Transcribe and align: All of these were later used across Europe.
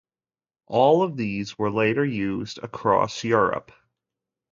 All 0.65 1.03
of 1.03 1.15
these 1.15 1.59
were 1.59 1.69
later 1.69 2.03
used 2.03 2.57
across 2.63 3.23
Europe. 3.23 3.71